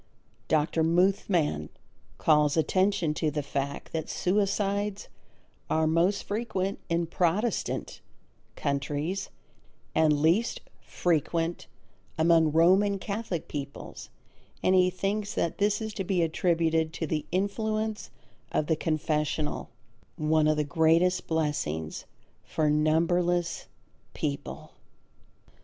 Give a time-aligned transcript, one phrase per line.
[0.47, 0.81] Dr.
[0.83, 1.69] Muthmann
[2.17, 5.09] calls attention to the fact that suicides
[5.69, 8.01] are most frequent in Protestant
[8.55, 9.29] countries,
[9.93, 11.67] and least frequent
[12.17, 14.09] among Roman Catholic peoples,
[14.63, 18.09] and he thinks that this is to be attributed to the influence
[18.51, 19.69] of the confessional,
[20.15, 22.05] one of the greatest blessings
[22.43, 23.67] for numberless
[24.15, 24.71] people.